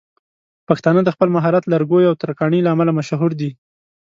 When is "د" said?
1.03-1.09